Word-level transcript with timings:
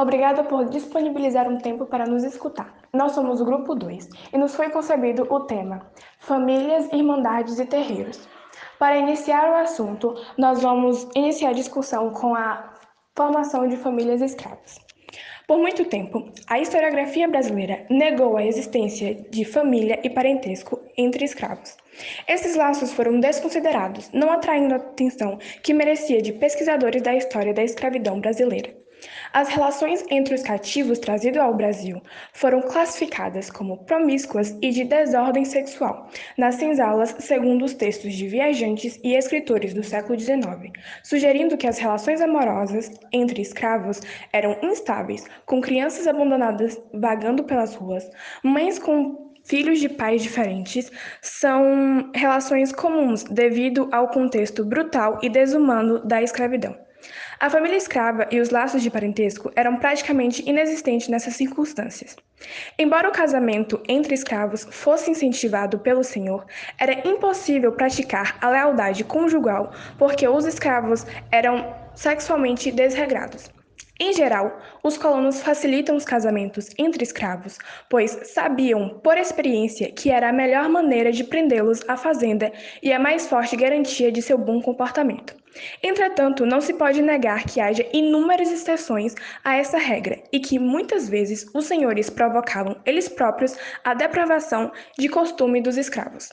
Obrigada 0.00 0.42
por 0.44 0.64
disponibilizar 0.64 1.46
um 1.46 1.58
tempo 1.58 1.84
para 1.84 2.06
nos 2.06 2.24
escutar. 2.24 2.74
Nós 2.90 3.12
somos 3.12 3.38
o 3.38 3.44
grupo 3.44 3.74
2 3.74 4.08
e 4.32 4.38
nos 4.38 4.54
foi 4.54 4.70
concebido 4.70 5.26
o 5.28 5.40
tema 5.40 5.92
Famílias, 6.20 6.90
Irmandades 6.90 7.58
e 7.58 7.66
Terreiros. 7.66 8.26
Para 8.78 8.96
iniciar 8.96 9.50
o 9.50 9.56
assunto, 9.56 10.14
nós 10.38 10.62
vamos 10.62 11.06
iniciar 11.14 11.50
a 11.50 11.52
discussão 11.52 12.14
com 12.14 12.34
a 12.34 12.72
formação 13.14 13.68
de 13.68 13.76
famílias 13.76 14.22
escravas. 14.22 14.78
Por 15.46 15.58
muito 15.58 15.84
tempo, 15.84 16.32
a 16.46 16.58
historiografia 16.58 17.28
brasileira 17.28 17.84
negou 17.90 18.38
a 18.38 18.46
existência 18.46 19.14
de 19.30 19.44
família 19.44 20.00
e 20.02 20.08
parentesco 20.08 20.80
entre 20.96 21.26
escravos. 21.26 21.76
Esses 22.26 22.56
laços 22.56 22.90
foram 22.94 23.20
desconsiderados, 23.20 24.10
não 24.14 24.30
atraindo 24.30 24.72
a 24.72 24.78
atenção 24.78 25.36
que 25.62 25.74
merecia 25.74 26.22
de 26.22 26.32
pesquisadores 26.32 27.02
da 27.02 27.14
história 27.14 27.52
da 27.52 27.62
escravidão 27.62 28.18
brasileira. 28.18 28.80
As 29.32 29.48
relações 29.48 30.04
entre 30.10 30.34
os 30.34 30.42
cativos 30.42 30.98
trazidos 30.98 31.40
ao 31.40 31.54
Brasil 31.54 32.02
foram 32.32 32.60
classificadas 32.62 33.50
como 33.50 33.84
promíscuas 33.84 34.56
e 34.60 34.70
de 34.70 34.84
desordem 34.84 35.44
sexual 35.44 36.08
nas 36.36 36.56
senzalas, 36.56 37.14
segundo 37.18 37.64
os 37.64 37.74
textos 37.74 38.14
de 38.14 38.26
viajantes 38.26 38.98
e 39.02 39.14
escritores 39.14 39.72
do 39.74 39.82
século 39.82 40.18
XIX, 40.18 40.72
sugerindo 41.02 41.56
que 41.56 41.66
as 41.66 41.78
relações 41.78 42.20
amorosas 42.20 42.90
entre 43.12 43.42
escravos 43.42 44.00
eram 44.32 44.56
instáveis, 44.62 45.24
com 45.46 45.60
crianças 45.60 46.06
abandonadas 46.06 46.80
vagando 46.92 47.44
pelas 47.44 47.74
ruas, 47.74 48.08
mães 48.42 48.78
com 48.78 49.30
filhos 49.44 49.80
de 49.80 49.88
pais 49.88 50.22
diferentes 50.22 50.90
são 51.20 52.10
relações 52.14 52.72
comuns 52.72 53.24
devido 53.24 53.88
ao 53.90 54.08
contexto 54.08 54.64
brutal 54.64 55.18
e 55.22 55.28
desumano 55.28 55.98
da 56.06 56.22
escravidão. 56.22 56.89
A 57.42 57.48
família 57.48 57.78
escrava 57.78 58.28
e 58.30 58.38
os 58.38 58.50
laços 58.50 58.82
de 58.82 58.90
parentesco 58.90 59.50
eram 59.56 59.76
praticamente 59.76 60.46
inexistentes 60.46 61.08
nessas 61.08 61.36
circunstâncias. 61.36 62.14
Embora 62.78 63.08
o 63.08 63.12
casamento 63.12 63.82
entre 63.88 64.12
escravos 64.12 64.66
fosse 64.70 65.10
incentivado 65.10 65.78
pelo 65.78 66.04
senhor, 66.04 66.44
era 66.78 67.08
impossível 67.08 67.72
praticar 67.72 68.36
a 68.42 68.50
lealdade 68.50 69.04
conjugal 69.04 69.72
porque 69.96 70.28
os 70.28 70.44
escravos 70.44 71.06
eram 71.32 71.74
sexualmente 71.94 72.70
desregrados. 72.70 73.50
Em 74.02 74.14
geral, 74.14 74.58
os 74.82 74.96
colonos 74.96 75.42
facilitam 75.42 75.94
os 75.94 76.06
casamentos 76.06 76.70
entre 76.78 77.04
escravos, 77.04 77.58
pois 77.86 78.18
sabiam, 78.32 78.98
por 79.04 79.18
experiência, 79.18 79.92
que 79.92 80.10
era 80.10 80.30
a 80.30 80.32
melhor 80.32 80.70
maneira 80.70 81.12
de 81.12 81.22
prendê-los 81.22 81.86
à 81.86 81.98
fazenda 81.98 82.50
e 82.82 82.94
a 82.94 82.98
mais 82.98 83.26
forte 83.26 83.56
garantia 83.56 84.10
de 84.10 84.22
seu 84.22 84.38
bom 84.38 84.62
comportamento. 84.62 85.36
Entretanto, 85.82 86.46
não 86.46 86.62
se 86.62 86.72
pode 86.72 87.02
negar 87.02 87.44
que 87.44 87.60
haja 87.60 87.86
inúmeras 87.92 88.50
exceções 88.50 89.14
a 89.44 89.56
essa 89.56 89.76
regra 89.76 90.22
e 90.32 90.40
que 90.40 90.58
muitas 90.58 91.06
vezes 91.06 91.44
os 91.54 91.66
senhores 91.66 92.08
provocavam 92.08 92.80
eles 92.86 93.06
próprios 93.06 93.54
a 93.84 93.92
depravação 93.92 94.72
de 94.98 95.10
costume 95.10 95.60
dos 95.60 95.76
escravos. 95.76 96.30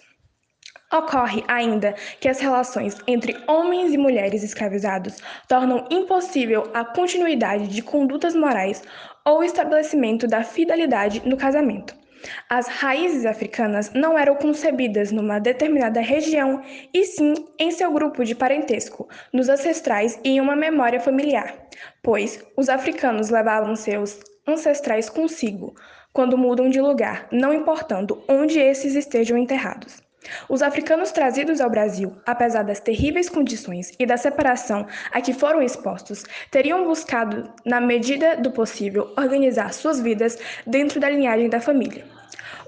Ocorre 0.91 1.43
ainda 1.49 1.93
que 2.21 2.30
as 2.30 2.39
relações 2.39 2.95
entre 3.05 3.35
homens 3.45 3.93
e 3.93 3.97
mulheres 3.97 4.41
escravizados 4.41 5.17
tornam 5.45 5.85
impossível 5.89 6.71
a 6.73 6.85
continuidade 6.85 7.67
de 7.67 7.81
condutas 7.81 8.33
morais 8.33 8.81
ou 9.25 9.43
estabelecimento 9.43 10.27
da 10.27 10.43
fidelidade 10.43 11.21
no 11.25 11.35
casamento. 11.35 11.93
As 12.49 12.67
raízes 12.67 13.25
africanas 13.25 13.91
não 13.93 14.17
eram 14.17 14.35
concebidas 14.35 15.11
numa 15.11 15.39
determinada 15.39 15.99
região, 15.99 16.63
e 16.93 17.03
sim 17.03 17.33
em 17.59 17.69
seu 17.69 17.91
grupo 17.91 18.23
de 18.23 18.33
parentesco, 18.33 19.09
nos 19.33 19.49
ancestrais 19.49 20.17
e 20.23 20.30
em 20.30 20.41
uma 20.41 20.55
memória 20.55 21.02
familiar, 21.02 21.53
pois 22.02 22.41
os 22.55 22.69
africanos 22.69 23.30
levavam 23.30 23.75
seus 23.75 24.21
ancestrais 24.47 25.09
consigo 25.09 25.75
quando 26.13 26.38
mudam 26.38 26.69
de 26.69 26.80
lugar, 26.80 27.27
não 27.30 27.53
importando 27.53 28.23
onde 28.27 28.58
esses 28.58 28.95
estejam 28.95 29.38
enterrados. 29.38 30.06
Os 30.50 30.61
africanos 30.61 31.11
trazidos 31.11 31.61
ao 31.61 31.70
Brasil, 31.70 32.15
apesar 32.26 32.64
das 32.64 32.80
terríveis 32.80 33.30
condições 33.30 33.92
e 33.99 34.05
da 34.05 34.17
separação 34.17 34.86
a 35.11 35.21
que 35.21 35.33
foram 35.33 35.61
expostos, 35.61 36.23
teriam 36.52 36.83
buscado, 36.86 37.49
na 37.65 37.80
medida 37.82 38.36
do 38.36 38.52
possível, 38.52 39.14
organizar 39.17 39.73
suas 39.73 39.99
vidas 39.99 40.38
dentro 40.65 40.99
da 40.99 41.10
linhagem 41.10 41.49
da 41.49 41.60
família. 41.60 42.05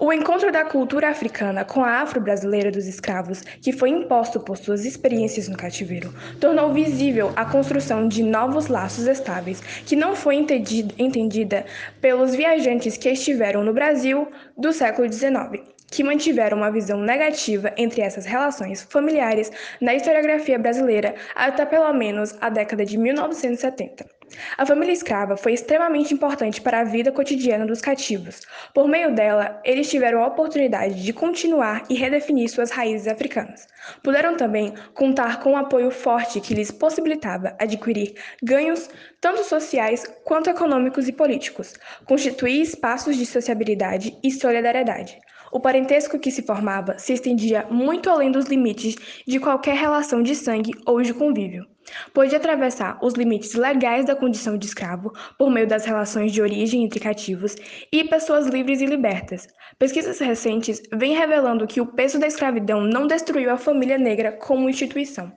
O 0.01 0.13
encontro 0.13 0.49
da 0.49 0.63
cultura 0.63 1.09
africana 1.09 1.65
com 1.65 1.83
a 1.83 1.99
afro-brasileira 1.99 2.71
dos 2.71 2.87
escravos, 2.87 3.41
que 3.41 3.73
foi 3.73 3.89
imposto 3.89 4.39
por 4.39 4.57
suas 4.57 4.85
experiências 4.85 5.49
no 5.49 5.57
cativeiro, 5.57 6.13
tornou 6.39 6.71
visível 6.71 7.33
a 7.35 7.43
construção 7.43 8.07
de 8.07 8.23
novos 8.23 8.67
laços 8.67 9.07
estáveis, 9.07 9.59
que 9.85 9.97
não 9.97 10.15
foi 10.15 10.35
entendida 10.35 11.65
pelos 11.99 12.33
viajantes 12.33 12.95
que 12.95 13.09
estiveram 13.09 13.61
no 13.61 13.73
Brasil 13.73 14.31
do 14.57 14.71
século 14.71 15.11
XIX 15.11 15.78
que 15.91 16.03
mantiveram 16.03 16.57
uma 16.57 16.71
visão 16.71 16.99
negativa 16.99 17.73
entre 17.77 18.01
essas 18.01 18.25
relações 18.25 18.83
familiares 18.83 19.51
na 19.81 19.95
historiografia 19.95 20.59
brasileira 20.59 21.15
até 21.35 21.65
pelo 21.65 21.91
menos 21.93 22.35
a 22.41 22.49
década 22.49 22.85
de 22.85 22.97
1970. 22.97 24.19
A 24.57 24.65
família 24.65 24.93
escrava 24.93 25.35
foi 25.35 25.53
extremamente 25.53 26.13
importante 26.13 26.61
para 26.61 26.81
a 26.81 26.83
vida 26.83 27.11
cotidiana 27.11 27.65
dos 27.65 27.81
cativos. 27.81 28.41
Por 28.73 28.87
meio 28.87 29.13
dela, 29.13 29.59
eles 29.65 29.89
tiveram 29.89 30.23
a 30.23 30.27
oportunidade 30.27 31.03
de 31.03 31.13
continuar 31.13 31.83
e 31.89 31.95
redefinir 31.95 32.49
suas 32.49 32.69
raízes 32.69 33.07
africanas. 33.07 33.67
Puderam 34.03 34.37
também 34.37 34.73
contar 34.93 35.39
com 35.39 35.53
um 35.53 35.57
apoio 35.57 35.89
forte 35.89 36.39
que 36.39 36.53
lhes 36.53 36.69
possibilitava 36.69 37.55
adquirir 37.59 38.13
ganhos 38.43 38.89
tanto 39.19 39.43
sociais 39.43 40.05
quanto 40.23 40.49
econômicos 40.49 41.07
e 41.07 41.11
políticos, 41.11 41.73
constituir 42.05 42.61
espaços 42.61 43.17
de 43.17 43.25
sociabilidade 43.25 44.15
e 44.23 44.31
solidariedade. 44.31 45.19
O 45.51 45.59
parentesco 45.59 46.19
que 46.19 46.31
se 46.31 46.43
formava 46.43 46.97
se 46.97 47.13
estendia 47.13 47.65
muito 47.69 48.09
além 48.09 48.31
dos 48.31 48.45
limites 48.45 48.95
de 49.25 49.39
qualquer 49.39 49.75
relação 49.75 50.21
de 50.21 50.35
sangue 50.35 50.73
ou 50.85 51.01
de 51.01 51.13
convívio. 51.13 51.65
Pôde 52.13 52.35
atravessar 52.35 52.99
os 53.01 53.13
limites 53.13 53.55
legais 53.55 54.05
da 54.05 54.15
condição 54.15 54.57
de 54.57 54.67
escravo 54.67 55.11
por 55.37 55.49
meio 55.49 55.67
das 55.67 55.85
relações 55.85 56.31
de 56.31 56.41
origem 56.41 56.83
entre 56.83 56.99
cativos 56.99 57.55
e 57.91 58.03
pessoas 58.03 58.47
livres 58.47 58.81
e 58.81 58.85
libertas. 58.85 59.47
Pesquisas 59.77 60.19
recentes 60.19 60.81
vêm 60.93 61.15
revelando 61.15 61.65
que 61.65 61.81
o 61.81 61.85
peso 61.85 62.19
da 62.19 62.27
escravidão 62.27 62.81
não 62.81 63.07
destruiu 63.07 63.51
a 63.51 63.57
família 63.57 63.97
negra 63.97 64.33
como 64.33 64.69
instituição. 64.69 65.31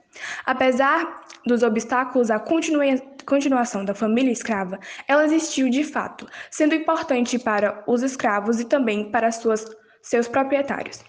Apesar 0.45 1.21
dos 1.45 1.63
obstáculos 1.63 2.29
à 2.29 2.39
continuação 3.25 3.83
da 3.83 3.95
família 3.95 4.31
escrava, 4.31 4.79
ela 5.07 5.25
existiu 5.25 5.69
de 5.69 5.83
fato, 5.83 6.27
sendo 6.51 6.75
importante 6.75 7.39
para 7.39 7.83
os 7.87 8.03
escravos 8.03 8.59
e 8.59 8.65
também 8.65 9.09
para 9.09 9.31
suas 9.31 9.65
seus 10.03 10.27
proprietários. 10.27 11.03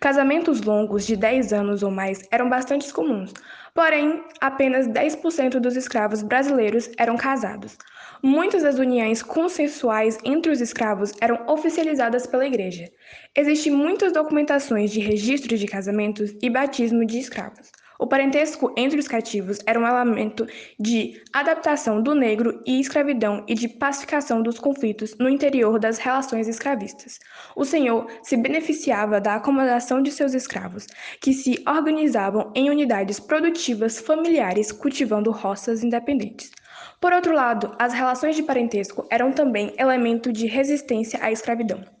Casamentos 0.00 0.60
longos 0.62 1.06
de 1.06 1.16
10 1.16 1.52
anos 1.52 1.82
ou 1.84 1.90
mais 1.90 2.26
eram 2.32 2.48
bastante 2.48 2.92
comuns, 2.92 3.32
porém, 3.72 4.24
apenas 4.40 4.88
10% 4.88 5.60
dos 5.60 5.76
escravos 5.76 6.22
brasileiros 6.22 6.90
eram 6.98 7.16
casados. 7.16 7.78
Muitas 8.20 8.64
das 8.64 8.78
uniões 8.80 9.22
consensuais 9.22 10.18
entre 10.24 10.50
os 10.50 10.60
escravos 10.60 11.12
eram 11.20 11.46
oficializadas 11.46 12.26
pela 12.26 12.46
igreja. 12.46 12.90
Existem 13.36 13.70
muitas 13.72 14.12
documentações 14.12 14.90
de 14.90 14.98
registros 14.98 15.60
de 15.60 15.66
casamentos 15.68 16.34
e 16.42 16.50
batismo 16.50 17.06
de 17.06 17.20
escravos. 17.20 17.70
O 18.00 18.06
parentesco 18.06 18.72
entre 18.76 19.00
os 19.00 19.08
cativos 19.08 19.58
era 19.66 19.78
um 19.78 19.84
elemento 19.84 20.46
de 20.78 21.20
adaptação 21.32 22.00
do 22.00 22.14
negro 22.14 22.62
e 22.64 22.78
escravidão 22.78 23.42
e 23.48 23.54
de 23.54 23.68
pacificação 23.68 24.40
dos 24.40 24.60
conflitos 24.60 25.16
no 25.18 25.28
interior 25.28 25.80
das 25.80 25.98
relações 25.98 26.46
escravistas. 26.46 27.18
O 27.56 27.64
senhor 27.64 28.06
se 28.22 28.36
beneficiava 28.36 29.20
da 29.20 29.34
acomodação 29.34 30.00
de 30.00 30.12
seus 30.12 30.32
escravos, 30.32 30.86
que 31.20 31.32
se 31.32 31.60
organizavam 31.66 32.52
em 32.54 32.70
unidades 32.70 33.18
produtivas 33.18 33.98
familiares 33.98 34.70
cultivando 34.70 35.32
roças 35.32 35.82
independentes. 35.82 36.52
Por 37.00 37.12
outro 37.12 37.34
lado, 37.34 37.74
as 37.80 37.92
relações 37.92 38.36
de 38.36 38.44
parentesco 38.44 39.08
eram 39.10 39.32
também 39.32 39.74
elemento 39.76 40.32
de 40.32 40.46
resistência 40.46 41.18
à 41.20 41.32
escravidão. 41.32 41.97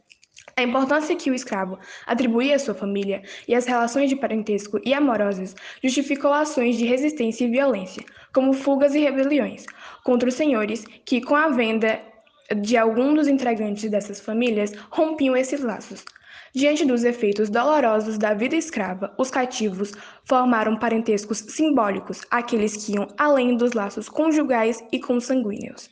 A 0.58 0.62
importância 0.62 1.14
que 1.14 1.30
o 1.30 1.34
escravo 1.34 1.78
atribuía 2.04 2.56
à 2.56 2.58
sua 2.58 2.74
família 2.74 3.22
e 3.46 3.54
às 3.54 3.64
relações 3.64 4.10
de 4.10 4.16
parentesco 4.16 4.80
e 4.84 4.92
amorosas 4.92 5.54
justificou 5.80 6.32
ações 6.32 6.76
de 6.76 6.84
resistência 6.84 7.44
e 7.44 7.48
violência, 7.48 8.04
como 8.34 8.52
fugas 8.52 8.92
e 8.92 8.98
rebeliões, 8.98 9.64
contra 10.02 10.28
os 10.28 10.34
senhores 10.34 10.84
que, 11.04 11.20
com 11.20 11.36
a 11.36 11.48
venda 11.50 12.02
de 12.60 12.76
algum 12.76 13.14
dos 13.14 13.28
integrantes 13.28 13.88
dessas 13.88 14.18
famílias, 14.18 14.72
rompiam 14.90 15.36
esses 15.36 15.60
laços. 15.60 16.04
Diante 16.52 16.84
dos 16.84 17.04
efeitos 17.04 17.48
dolorosos 17.48 18.18
da 18.18 18.34
vida 18.34 18.56
escrava, 18.56 19.14
os 19.16 19.30
cativos 19.30 19.92
formaram 20.24 20.76
parentescos 20.76 21.38
simbólicos, 21.38 22.22
aqueles 22.32 22.84
que 22.84 22.96
iam 22.96 23.06
além 23.16 23.56
dos 23.56 23.74
laços 23.74 24.08
conjugais 24.08 24.82
e 24.90 24.98
consanguíneos. 24.98 25.88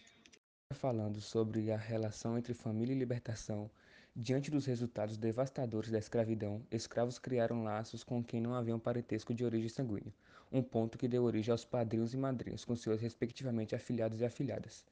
Falando 0.73 1.21
sobre 1.21 1.71
a 1.71 1.77
relação 1.77 2.37
entre 2.37 2.53
família 2.53 2.93
e 2.93 2.99
libertação, 2.99 3.71
Diante 4.19 4.51
dos 4.51 4.65
resultados 4.65 5.19
devastadores 5.19 5.91
da 5.91 5.99
escravidão, 5.99 6.63
escravos 6.71 7.19
criaram 7.19 7.63
laços 7.63 8.03
com 8.03 8.25
quem 8.25 8.41
não 8.41 8.55
havia 8.55 8.75
um 8.75 8.79
parentesco 8.79 9.35
de 9.35 9.45
origem 9.45 9.69
sanguínea, 9.69 10.11
um 10.51 10.63
ponto 10.63 10.97
que 10.97 11.07
deu 11.07 11.23
origem 11.23 11.53
aos 11.53 11.67
padrinhos 11.67 12.15
e 12.15 12.17
madrinhas, 12.17 12.65
com 12.65 12.75
seus 12.75 12.99
respectivamente 12.99 13.75
afilhados 13.75 14.23
e 14.23 14.25
afilhadas. 14.25 14.87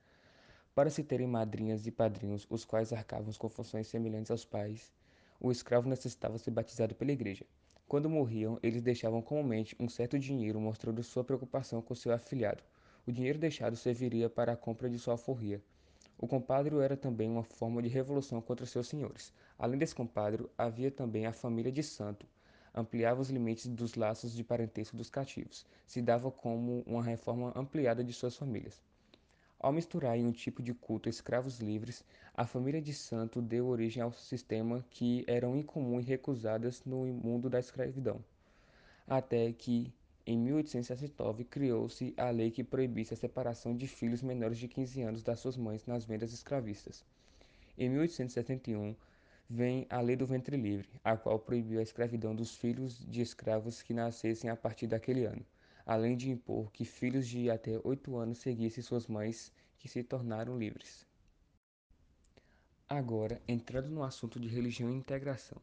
Para 0.75 0.91
se 0.91 1.03
terem 1.03 1.27
madrinhas 1.27 1.87
e 1.87 1.91
padrinhos, 1.91 2.47
os 2.51 2.67
quais 2.67 2.93
arcavam 2.93 3.33
com 3.39 3.49
funções 3.49 3.87
semelhantes 3.87 4.31
aos 4.31 4.45
pais, 4.45 4.93
o 5.41 5.51
escravo 5.51 5.89
necessitava 5.89 6.37
ser 6.37 6.51
batizado 6.51 6.95
pela 6.95 7.13
igreja. 7.13 7.47
Quando 7.89 8.11
morriam, 8.11 8.59
eles 8.63 8.83
deixavam 8.83 9.23
comumente 9.23 9.75
um 9.81 9.89
certo 9.89 10.19
dinheiro 10.19 10.61
mostrando 10.61 11.03
sua 11.03 11.25
preocupação 11.25 11.81
com 11.81 11.95
seu 11.95 12.13
afilhado. 12.13 12.63
O 13.07 13.11
dinheiro 13.11 13.39
deixado 13.39 13.75
serviria 13.75 14.29
para 14.29 14.53
a 14.53 14.57
compra 14.57 14.91
de 14.91 14.99
sua 14.99 15.15
alforria. 15.15 15.63
O 16.19 16.27
compadre 16.27 16.77
era 16.79 16.97
também 16.97 17.29
uma 17.29 17.43
forma 17.43 17.83
de 17.83 17.89
revolução 17.89 18.41
contra 18.41 18.65
seus 18.65 18.87
senhores. 18.87 19.33
Além 19.59 19.79
desse 19.79 19.95
compadre, 19.95 20.47
havia 20.57 20.91
também 20.91 21.27
a 21.27 21.33
família 21.33 21.73
de 21.73 21.83
santo. 21.83 22.27
Ampliava 22.75 23.21
os 23.21 23.31
limites 23.31 23.67
dos 23.67 23.95
laços 23.95 24.33
de 24.33 24.43
parentesco 24.43 24.97
dos 24.97 25.11
cativos. 25.11 25.67
Se 25.87 26.01
dava 26.01 26.31
como 26.31 26.83
uma 26.87 27.03
reforma 27.03 27.53
ampliada 27.55 28.03
de 28.03 28.13
suas 28.13 28.37
famílias. 28.37 28.81
Ao 29.59 29.73
misturar 29.73 30.19
em 30.19 30.27
um 30.27 30.33
tipo 30.33 30.63
de 30.63 30.75
culto 30.75 31.09
escravos 31.09 31.59
livres, 31.59 32.05
a 32.35 32.47
família 32.47 32.83
de 32.83 32.93
santo 32.93 33.41
deu 33.41 33.67
origem 33.67 34.03
ao 34.03 34.13
sistema 34.13 34.85
que 34.91 35.25
eram 35.27 35.57
incomum 35.57 36.01
e 36.01 36.05
recusadas 36.05 36.85
no 36.85 37.07
mundo 37.07 37.49
da 37.49 37.59
escravidão. 37.59 38.23
Até 39.07 39.53
que, 39.53 39.93
em 40.27 40.39
1869, 40.39 41.45
criou-se 41.45 42.15
a 42.17 42.31
lei 42.31 42.51
que 42.51 42.65
proibisse 42.65 43.15
a 43.15 43.17
separação 43.17 43.77
de 43.77 43.87
filhos 43.87 44.23
menores 44.23 44.59
de 44.59 44.69
15 44.69 45.03
anos 45.03 45.23
das 45.23 45.41
suas 45.41 45.57
mães 45.57 45.87
nas 45.87 46.05
vendas 46.05 46.33
escravistas. 46.33 47.05
Em 47.77 47.89
1871, 47.89 48.95
vem 49.49 49.87
a 49.91 50.01
Lei 50.01 50.17
do 50.17 50.27
Ventre 50.27 50.57
Livre, 50.57 50.89
a 51.03 51.17
qual 51.17 51.39
proibiu 51.39 51.81
a 51.81 51.83
escravidão 51.83 52.35
dos 52.35 52.55
filhos 52.55 53.05
de 53.07 53.21
escravos 53.21 53.83
que 53.83 53.93
nascessem 53.93 54.49
a 54.49 54.57
partir 54.57 54.87
daquele 54.87 55.27
ano 55.27 55.45
além 55.87 56.17
de 56.17 56.31
impor 56.31 56.71
que 56.73 56.85
filhos 56.85 57.29
de 57.29 57.51
até 57.51 57.79
oito 57.85 58.17
anos 58.17 58.39
seguissem 58.39 58.83
suas 58.83 59.07
mães, 59.07 59.53
que 59.79 59.89
se 59.89 60.03
tornaram 60.03 60.59
livres. 60.59 61.07
Agora, 62.89 63.41
entrando 63.47 63.91
no 63.91 64.03
assunto 64.03 64.41
de 64.41 64.49
religião 64.49 64.91
e 64.91 64.95
integração. 64.95 65.61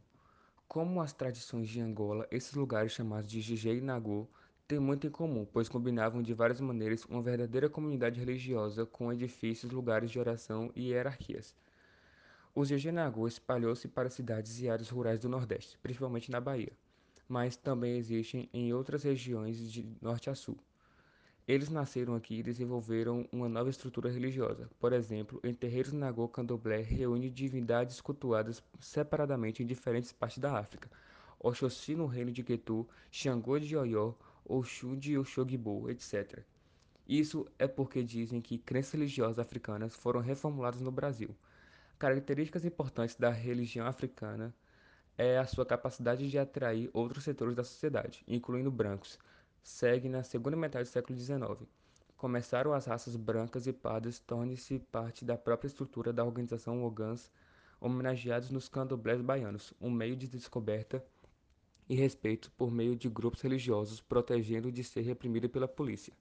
Como 0.68 1.00
as 1.00 1.12
tradições 1.12 1.68
de 1.68 1.80
Angola, 1.80 2.26
esses 2.30 2.54
lugares 2.54 2.92
chamados 2.92 3.30
de 3.30 3.40
Gigé 3.40 3.74
e 3.74 3.80
Nagô 3.80 4.28
têm 4.72 4.80
muito 4.80 5.06
em 5.06 5.10
comum, 5.10 5.46
pois 5.52 5.68
combinavam 5.68 6.22
de 6.22 6.34
várias 6.34 6.60
maneiras 6.60 7.04
uma 7.04 7.22
verdadeira 7.22 7.68
comunidade 7.68 8.18
religiosa 8.18 8.86
com 8.86 9.12
edifícios, 9.12 9.70
lugares 9.70 10.10
de 10.10 10.18
oração 10.18 10.70
e 10.74 10.90
hierarquias. 10.90 11.54
O 12.54 12.62
Nagô 12.92 13.28
espalhou-se 13.28 13.86
para 13.88 14.10
cidades 14.10 14.60
e 14.60 14.68
áreas 14.68 14.88
rurais 14.88 15.20
do 15.20 15.28
Nordeste, 15.28 15.78
principalmente 15.82 16.30
na 16.30 16.40
Bahia 16.40 16.72
mas 17.32 17.56
também 17.56 17.96
existem 17.96 18.46
em 18.52 18.74
outras 18.74 19.02
regiões 19.04 19.72
de 19.72 19.86
norte 20.02 20.28
a 20.28 20.34
sul. 20.34 20.58
Eles 21.48 21.70
nasceram 21.70 22.14
aqui 22.14 22.40
e 22.40 22.42
desenvolveram 22.42 23.26
uma 23.32 23.48
nova 23.48 23.70
estrutura 23.70 24.10
religiosa. 24.10 24.68
Por 24.78 24.92
exemplo, 24.92 25.40
em 25.42 25.54
terreiros 25.54 25.94
Nagô 25.94 26.28
Candomblé 26.28 26.82
reúne 26.82 27.30
divindades 27.30 28.02
cultuadas 28.02 28.62
separadamente 28.78 29.62
em 29.62 29.66
diferentes 29.66 30.12
partes 30.12 30.38
da 30.38 30.58
África. 30.58 30.90
Oxóssi 31.40 31.94
no 31.94 32.04
reino 32.04 32.30
de 32.30 32.42
Quetu, 32.42 32.86
Xangô 33.10 33.58
de 33.58 33.76
Oió, 33.78 34.12
Oxum 34.44 34.98
de 34.98 35.16
Oxogbo, 35.16 35.88
etc. 35.90 36.44
Isso 37.08 37.46
é 37.58 37.66
porque 37.66 38.02
dizem 38.02 38.40
que 38.40 38.58
crenças 38.58 38.92
religiosas 38.92 39.38
africanas 39.38 39.94
foram 39.94 40.20
reformuladas 40.20 40.80
no 40.80 40.90
Brasil. 40.90 41.36
Características 41.98 42.64
importantes 42.64 43.16
da 43.16 43.30
religião 43.30 43.86
africana 43.86 44.54
é 45.16 45.38
a 45.38 45.46
sua 45.46 45.66
capacidade 45.66 46.28
de 46.30 46.38
atrair 46.38 46.90
outros 46.92 47.24
setores 47.24 47.54
da 47.54 47.64
sociedade, 47.64 48.24
incluindo 48.26 48.70
brancos. 48.70 49.18
Segue 49.62 50.08
na 50.08 50.22
segunda 50.22 50.56
metade 50.56 50.88
do 50.88 50.92
século 50.92 51.18
XIX. 51.18 51.68
Começaram 52.16 52.72
as 52.72 52.86
raças 52.86 53.16
brancas 53.16 53.66
e 53.66 53.72
pardas 53.72 54.18
tornem-se 54.18 54.78
parte 54.78 55.24
da 55.24 55.36
própria 55.36 55.68
estrutura 55.68 56.12
da 56.12 56.24
organização 56.24 56.84
Ogãs, 56.84 57.30
homenageados 57.80 58.50
nos 58.50 58.68
candomblés 58.68 59.20
baianos, 59.20 59.74
um 59.80 59.90
meio 59.90 60.16
de 60.16 60.28
descoberta 60.28 61.04
e 61.88 61.94
respeito 61.94 62.50
por 62.52 62.70
meio 62.70 62.96
de 62.96 63.08
grupos 63.08 63.40
religiosos, 63.40 64.00
protegendo 64.00 64.70
de 64.70 64.82
ser 64.84 65.02
reprimido 65.02 65.48
pela 65.48 65.68
polícia. 65.68 66.12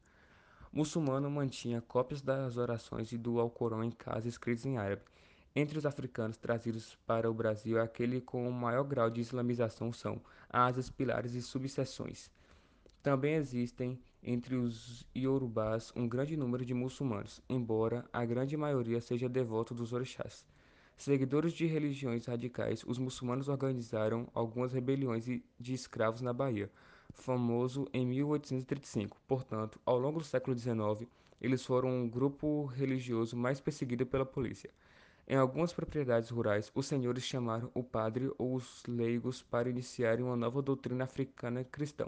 Muçulmano 0.72 1.30
mantinha 1.30 1.81
cópias 1.81 2.22
das 2.22 2.58
orações 2.58 3.12
e 3.12 3.18
do 3.18 3.40
Alcorão 3.40 3.84
em 3.84 3.92
casa 3.92 4.28
escritos 4.28 4.66
em 4.66 4.78
árabe, 4.78 5.04
entre 5.54 5.78
os 5.78 5.86
africanos 5.86 6.38
trazidos 6.38 6.98
para 7.06 7.30
o 7.30 7.34
Brasil, 7.34 7.81
aquele 7.81 8.22
com 8.22 8.48
o 8.48 8.54
maior 8.54 8.84
grau 8.84 9.10
de 9.10 9.19
islamização 9.19 9.92
são 9.92 10.22
asas, 10.50 10.90
pilares 10.90 11.34
e 11.34 11.42
subseções. 11.42 12.31
Também 13.04 13.36
existem 13.36 14.00
entre 14.24 14.56
os 14.56 15.06
iorubás 15.13 15.92
um 15.94 16.08
grande 16.08 16.38
número 16.38 16.63
de 16.63 16.74
muçulmanos, 16.74 17.42
embora 17.50 18.06
a 18.13 18.24
grande 18.24 18.56
maioria 18.56 19.02
seja 19.02 19.28
devoto 19.28 19.74
dos 19.74 19.92
orixás. 19.92 20.46
Seguidores 20.97 21.53
de 21.53 21.65
religiões 21.65 22.25
radicais, 22.25 22.83
os 22.85 22.97
muçulmanos 22.97 23.47
organizaram 23.47 24.27
algumas 24.33 24.73
rebeliões 24.73 25.25
de 25.25 25.73
escravos 25.73 26.21
na 26.21 26.31
Bahia, 26.31 26.71
famoso 27.13 27.88
em 27.93 28.05
1835. 28.05 29.17
Portanto, 29.27 29.79
ao 29.85 29.97
longo 29.97 30.19
do 30.19 30.25
século 30.25 30.57
XIX, 30.57 31.09
eles 31.41 31.65
foram 31.65 32.03
o 32.03 32.09
grupo 32.09 32.65
religioso 32.65 33.35
mais 33.35 33.59
perseguido 33.59 34.05
pela 34.05 34.25
polícia. 34.25 34.69
Em 35.27 35.35
algumas 35.35 35.73
propriedades 35.73 36.29
rurais, 36.29 36.71
os 36.75 36.85
senhores 36.85 37.23
chamaram 37.23 37.71
o 37.73 37.83
padre 37.83 38.31
ou 38.38 38.55
os 38.55 38.83
leigos 38.88 39.41
para 39.41 39.69
iniciarem 39.69 40.25
uma 40.25 40.35
nova 40.35 40.61
doutrina 40.61 41.05
africana 41.05 41.63
cristã. 41.63 42.07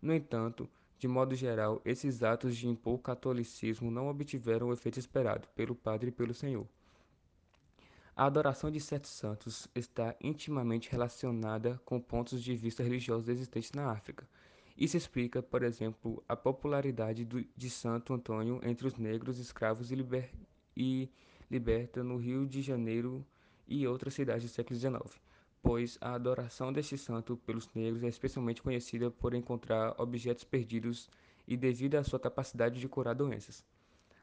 No 0.00 0.14
entanto, 0.14 0.68
de 0.98 1.06
modo 1.06 1.34
geral, 1.34 1.82
esses 1.84 2.22
atos 2.22 2.56
de 2.56 2.66
impor 2.66 2.94
o 2.94 2.98
catolicismo 2.98 3.90
não 3.90 4.08
obtiveram 4.08 4.68
o 4.68 4.72
efeito 4.72 4.98
esperado 4.98 5.46
pelo 5.54 5.74
padre 5.74 6.08
e 6.08 6.12
pelo 6.12 6.32
senhor. 6.32 6.66
A 8.18 8.24
adoração 8.24 8.70
de 8.70 8.80
certos 8.80 9.10
santos 9.10 9.68
está 9.74 10.16
intimamente 10.22 10.90
relacionada 10.90 11.78
com 11.84 12.00
pontos 12.00 12.42
de 12.42 12.56
vista 12.56 12.82
religiosos 12.82 13.28
existentes 13.28 13.72
na 13.72 13.90
África. 13.90 14.26
Isso 14.74 14.96
explica, 14.96 15.42
por 15.42 15.62
exemplo, 15.62 16.24
a 16.26 16.34
popularidade 16.34 17.26
do, 17.26 17.44
de 17.54 17.68
Santo 17.68 18.14
Antônio 18.14 18.58
entre 18.62 18.86
os 18.86 18.96
negros, 18.96 19.38
escravos 19.38 19.92
e, 19.92 19.94
liber, 19.94 20.30
e 20.74 21.10
liberta 21.50 22.02
no 22.02 22.16
Rio 22.16 22.46
de 22.46 22.62
Janeiro 22.62 23.22
e 23.68 23.86
outras 23.86 24.14
cidades 24.14 24.44
do 24.44 24.48
século 24.48 24.78
XIX, 24.78 25.20
pois 25.62 25.98
a 26.00 26.14
adoração 26.14 26.72
deste 26.72 26.96
santo 26.96 27.36
pelos 27.36 27.68
negros 27.74 28.02
é 28.02 28.08
especialmente 28.08 28.62
conhecida 28.62 29.10
por 29.10 29.34
encontrar 29.34 29.94
objetos 30.00 30.42
perdidos 30.42 31.10
e 31.46 31.54
devido 31.54 31.96
à 31.96 32.02
sua 32.02 32.18
capacidade 32.18 32.80
de 32.80 32.88
curar 32.88 33.14
doenças. 33.14 33.62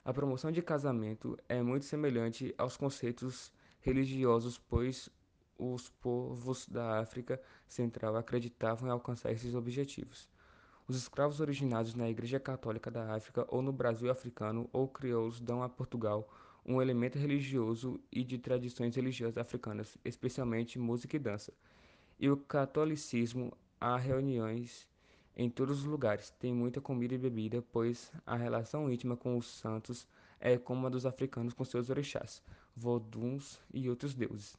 A 0.03 0.11
promoção 0.11 0.51
de 0.51 0.63
casamento 0.63 1.37
é 1.47 1.61
muito 1.61 1.85
semelhante 1.85 2.55
aos 2.57 2.75
conceitos 2.75 3.53
religiosos, 3.83 4.57
pois 4.57 5.09
os 5.57 5.89
povos 5.89 6.67
da 6.67 6.99
África 6.99 7.39
Central 7.67 8.15
acreditavam 8.15 8.87
em 8.87 8.91
alcançar 8.91 9.31
esses 9.31 9.53
objetivos. 9.53 10.27
Os 10.87 10.97
escravos 10.97 11.39
originados 11.39 11.93
na 11.93 12.09
Igreja 12.09 12.39
Católica 12.39 12.89
da 12.89 13.13
África 13.13 13.45
ou 13.47 13.61
no 13.61 13.71
Brasil 13.71 14.09
africano 14.09 14.69
ou 14.73 14.87
crioulos 14.87 15.39
dão 15.39 15.61
a 15.61 15.69
Portugal 15.69 16.27
um 16.65 16.81
elemento 16.81 17.17
religioso 17.17 17.99
e 18.11 18.23
de 18.23 18.37
tradições 18.37 18.95
religiosas 18.95 19.37
africanas, 19.37 19.97
especialmente 20.03 20.79
música 20.79 21.15
e 21.15 21.19
dança. 21.19 21.53
E 22.19 22.29
o 22.29 22.37
catolicismo 22.37 23.51
há 23.79 23.97
reuniões 23.97 24.87
em 25.35 25.49
todos 25.49 25.79
os 25.79 25.85
lugares, 25.85 26.29
tem 26.29 26.53
muita 26.53 26.79
comida 26.79 27.15
e 27.15 27.17
bebida, 27.17 27.63
pois 27.71 28.11
a 28.25 28.35
relação 28.35 28.91
íntima 28.91 29.17
com 29.17 29.35
os 29.35 29.47
santos 29.47 30.07
é 30.45 30.57
como 30.57 30.85
a 30.85 30.89
dos 30.89 31.05
africanos 31.05 31.53
com 31.53 31.63
seus 31.63 31.89
orixás, 31.89 32.43
voduns 32.75 33.61
e 33.73 33.89
outros 33.89 34.13
deuses. 34.13 34.57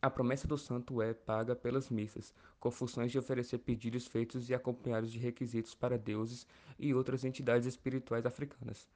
A 0.00 0.08
promessa 0.08 0.46
do 0.46 0.56
santo 0.56 1.02
é 1.02 1.12
paga 1.12 1.56
pelas 1.56 1.90
missas, 1.90 2.32
com 2.60 2.70
funções 2.70 3.10
de 3.10 3.18
oferecer 3.18 3.58
pedidos 3.58 4.06
feitos 4.06 4.48
e 4.48 4.54
acompanhados 4.54 5.10
de 5.10 5.18
requisitos 5.18 5.74
para 5.74 5.98
deuses 5.98 6.46
e 6.78 6.94
outras 6.94 7.24
entidades 7.24 7.66
espirituais 7.66 8.24
africanas. 8.24 8.88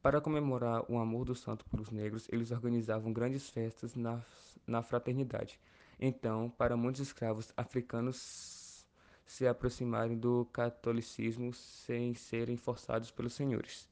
Para 0.00 0.20
comemorar 0.20 0.84
o 0.88 0.96
amor 0.98 1.24
do 1.24 1.34
santo 1.34 1.64
pelos 1.64 1.90
negros, 1.90 2.28
eles 2.30 2.52
organizavam 2.52 3.12
grandes 3.12 3.50
festas 3.50 3.96
na, 3.96 4.22
na 4.64 4.82
fraternidade. 4.82 5.58
Então, 5.98 6.48
para 6.48 6.76
muitos 6.76 7.00
escravos 7.00 7.52
africanos 7.56 8.86
se 9.26 9.48
aproximarem 9.48 10.16
do 10.16 10.44
catolicismo 10.52 11.52
sem 11.52 12.14
serem 12.14 12.56
forçados 12.56 13.10
pelos 13.10 13.34
senhores. 13.34 13.89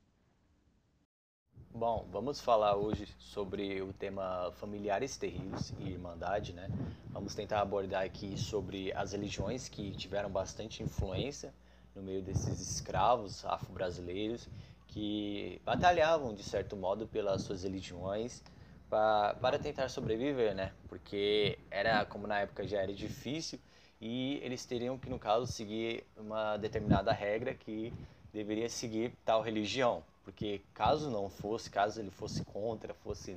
Bom, 1.75 2.07
vamos 2.11 2.41
falar 2.41 2.75
hoje 2.75 3.07
sobre 3.19 3.81
o 3.83 3.93
tema 3.93 4.51
familiares 4.57 5.17
terríveis 5.17 5.73
e 5.79 5.91
irmandade, 5.91 6.53
né? 6.53 6.69
Vamos 7.13 7.35
tentar 7.35 7.61
abordar 7.61 8.05
aqui 8.05 8.37
sobre 8.37 8.93
as 8.95 9.13
religiões 9.13 9.69
que 9.69 9.93
tiveram 9.93 10.31
bastante 10.31 10.83
influência 10.83 11.55
no 11.95 12.03
meio 12.03 12.23
desses 12.23 12.61
escravos 12.61 13.45
afro-brasileiros 13.45 14.49
que 14.89 15.61
batalhavam 15.65 16.35
de 16.35 16.43
certo 16.43 16.77
modo 16.77 17.07
pelas 17.07 17.43
suas 17.43 17.63
religiões 17.63 18.43
pra, 18.89 19.37
para 19.41 19.59
tentar 19.59 19.89
sobreviver, 19.89 20.55
né? 20.55 20.73
Porque 20.89 21.59
era 21.71 22.05
como 22.07 22.27
na 22.27 22.41
época 22.41 22.67
já 22.67 22.81
era 22.83 22.93
difícil 22.93 23.61
e 24.01 24.41
eles 24.43 24.65
teriam 24.65 24.99
que 24.99 25.11
no 25.11 25.19
caso 25.19 25.47
seguir 25.47 26.05
uma 26.17 26.57
determinada 26.57 27.13
regra 27.13 27.55
que 27.55 27.93
deveria 28.33 28.69
seguir 28.69 29.13
tal 29.25 29.43
religião, 29.43 30.03
porque 30.29 30.61
caso 30.75 31.11
não 31.11 31.31
fosse, 31.31 31.71
caso 31.71 31.99
ele 31.99 32.11
fosse 32.11 32.45
contra, 32.45 32.93
fosse, 32.93 33.35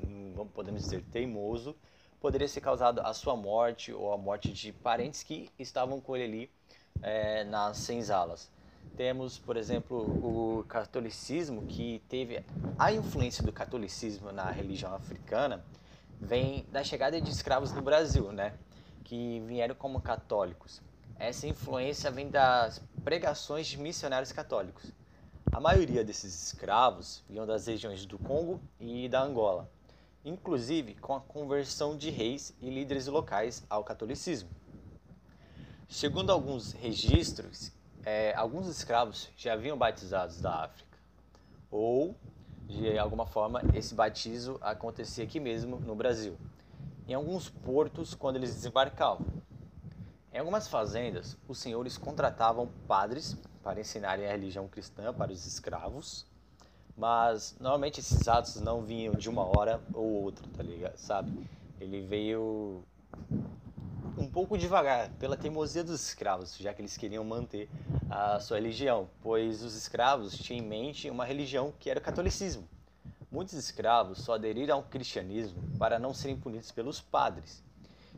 podemos 0.53 0.81
dizer, 0.81 1.01
teimoso, 1.10 1.74
poderia 2.19 2.50
ser 2.50 2.60
causado 2.60 3.00
a 3.00 3.13
sua 3.13 3.33
morte 3.33 3.93
ou 3.93 4.12
a 4.12 4.17
morte 4.17 4.51
de 4.51 4.74
parentes 4.74 5.24
que 5.24 5.50
estavam 5.57 6.01
com 6.01 6.17
ele 6.17 6.25
ali 6.25 6.51
é, 7.01 7.45
nas 7.45 7.77
senzalas. 7.77 8.51
Temos, 8.98 9.39
por 9.39 9.55
exemplo, 9.55 10.00
o 10.00 10.65
catolicismo, 10.65 11.65
que 11.65 12.03
teve 12.10 12.43
a 12.77 12.91
influência 12.91 13.41
do 13.41 13.53
catolicismo 13.53 14.33
na 14.33 14.51
religião 14.51 14.93
africana, 14.93 15.63
vem 16.19 16.65
da 16.74 16.83
chegada 16.83 17.21
de 17.21 17.31
escravos 17.31 17.71
no 17.71 17.81
Brasil, 17.81 18.33
né? 18.33 18.53
Que 19.05 19.39
vieram 19.48 19.75
como 19.75 20.01
católicos. 20.01 20.81
Essa 21.17 21.48
influência 21.48 22.12
vem 22.12 22.29
das 22.29 22.81
pregações 23.01 23.65
de 23.67 23.77
missionários 23.77 24.33
católicos. 24.33 24.91
A 25.50 25.60
maioria 25.60 26.03
desses 26.03 26.45
escravos 26.45 27.24
vinham 27.29 27.45
das 27.45 27.67
regiões 27.67 28.05
do 28.05 28.17
Congo 28.17 28.60
e 28.79 29.10
da 29.10 29.21
Angola, 29.21 29.69
inclusive 30.24 30.95
com 30.95 31.15
a 31.15 31.21
conversão 31.21 31.98
de 31.98 32.10
reis 32.10 32.53
e 32.62 32.69
líderes 32.69 33.07
locais 33.07 33.63
ao 33.69 33.83
catolicismo. 33.83 34.50
Segundo 35.89 36.31
alguns 36.31 36.71
registros, 36.71 37.71
é, 38.05 38.33
alguns 38.36 38.67
escravos 38.67 39.29
já 39.36 39.53
haviam 39.53 39.77
batizados 39.77 40.39
da 40.39 40.63
África, 40.63 40.98
ou 41.69 42.15
de 42.67 42.98
alguma 42.98 43.25
forma 43.25 43.62
esse 43.74 43.93
batismo 43.93 44.57
acontecia 44.62 45.24
aqui 45.24 45.39
mesmo 45.39 45.77
no 45.77 45.95
Brasil, 45.95 46.38
em 47.07 47.13
alguns 47.13 47.50
portos 47.50 48.15
quando 48.15 48.38
eles 48.38 48.53
desembarcavam. 48.53 49.27
Em 50.33 50.39
algumas 50.39 50.69
fazendas, 50.69 51.36
os 51.45 51.57
senhores 51.57 51.98
contratavam 51.98 52.69
padres 52.88 53.36
para 53.63 53.79
ensinarem 53.79 54.25
a 54.25 54.31
religião 54.31 54.67
cristã 54.67 55.13
para 55.13 55.31
os 55.31 55.45
escravos, 55.45 56.25
mas 56.97 57.55
normalmente 57.59 57.99
esses 57.99 58.27
atos 58.27 58.59
não 58.61 58.83
vinham 58.83 59.13
de 59.13 59.29
uma 59.29 59.43
hora 59.43 59.81
ou 59.93 60.23
outra, 60.23 60.45
tá 60.55 60.63
ligado? 60.63 60.97
Sabe? 60.97 61.31
Ele 61.79 62.01
veio 62.01 62.83
um 64.17 64.27
pouco 64.27 64.57
devagar, 64.57 65.09
pela 65.11 65.35
teimosia 65.35 65.83
dos 65.83 66.07
escravos, 66.07 66.57
já 66.57 66.73
que 66.73 66.81
eles 66.81 66.95
queriam 66.97 67.23
manter 67.23 67.69
a 68.09 68.39
sua 68.39 68.57
religião, 68.57 69.09
pois 69.21 69.63
os 69.63 69.75
escravos 69.75 70.37
tinham 70.37 70.63
em 70.63 70.67
mente 70.67 71.09
uma 71.09 71.25
religião 71.25 71.73
que 71.79 71.89
era 71.89 71.99
o 71.99 72.03
catolicismo. 72.03 72.67
Muitos 73.31 73.53
escravos 73.53 74.19
só 74.19 74.33
aderiram 74.33 74.75
ao 74.75 74.83
cristianismo 74.83 75.63
para 75.79 75.97
não 75.97 76.13
serem 76.13 76.37
punidos 76.37 76.71
pelos 76.71 76.99
padres. 76.99 77.63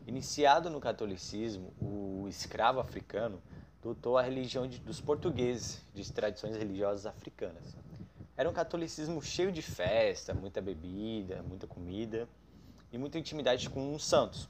Iniciado 0.08 0.70
no 0.70 0.80
catolicismo, 0.82 1.72
o 1.80 2.26
escravo 2.28 2.80
africano 2.80 3.42
adotou 3.84 4.18
a 4.18 4.22
religião 4.22 4.66
de, 4.66 4.80
dos 4.80 5.02
portugueses, 5.02 5.82
de 5.94 6.10
tradições 6.12 6.56
religiosas 6.56 7.06
africanas. 7.06 7.76
Era 8.36 8.50
um 8.50 8.54
catolicismo 8.54 9.22
cheio 9.22 9.52
de 9.52 9.62
festa, 9.62 10.34
muita 10.34 10.62
bebida, 10.62 11.44
muita 11.44 11.68
comida 11.68 12.28
e 12.92 12.98
muita 12.98 13.20
intimidade 13.20 13.70
com 13.70 13.94
os 13.94 14.06
santos. 14.06 14.50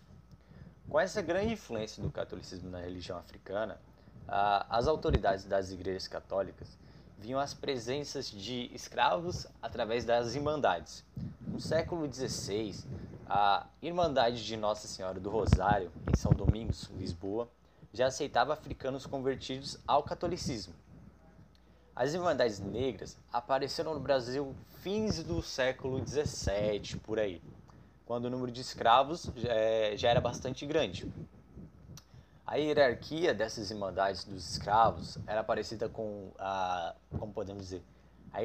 Com 0.88 1.00
essa 1.00 1.22
grande 1.22 1.54
influência 1.54 2.02
do 2.02 2.12
catolicismo 2.12 2.70
na 2.70 2.80
religião 2.80 3.18
africana, 3.18 3.80
as 4.28 4.88
autoridades 4.88 5.46
das 5.46 5.72
igrejas 5.72 6.08
católicas 6.08 6.78
viam 7.18 7.40
as 7.40 7.54
presenças 7.54 8.30
de 8.30 8.70
escravos 8.74 9.48
através 9.62 10.06
das 10.06 10.36
irmandades. 10.36 11.04
No 11.48 11.60
século 11.60 12.12
XVI, 12.12 12.76
a 13.28 13.66
Irmandade 13.82 14.46
de 14.46 14.56
Nossa 14.56 14.88
Senhora 14.88 15.20
do 15.20 15.30
Rosário, 15.30 15.92
em 16.12 16.16
São 16.16 16.32
Domingos, 16.32 16.90
Lisboa, 16.98 17.50
já 17.94 18.08
aceitava 18.08 18.54
africanos 18.54 19.06
convertidos 19.06 19.78
ao 19.88 20.04
catolicismo. 20.04 20.74
As 21.96 22.14
Irmandades 22.14 22.60
Negras 22.60 23.18
apareceram 23.32 23.94
no 23.94 24.00
Brasil 24.00 24.56
fins 24.82 25.24
do 25.24 25.42
século 25.42 26.06
XVII, 26.06 27.00
por 27.04 27.20
aí 27.20 27.42
quando 28.06 28.26
o 28.26 28.30
número 28.30 28.52
de 28.52 28.62
escravos 28.62 29.32
é, 29.46 29.96
já 29.96 30.10
era 30.10 30.20
bastante 30.20 30.66
grande. 30.66 31.12
A 32.46 32.56
hierarquia 32.58 33.34
dessas 33.34 33.72
irmandades 33.72 34.26
dos 34.26 34.52
escravos 34.52 35.18
era 35.26 35.44
parecida 35.44 35.88
com 35.88 36.32
a, 36.38 36.94
como 37.18 37.32
podemos 37.32 37.64
dizer, 37.64 37.82
a 38.32 38.42